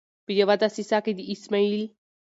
په 0.25 0.31
یوه 0.39 0.55
دسیسه 0.61 0.97
کې 1.05 1.11
د 1.15 1.19
اسمعیل 1.33 1.81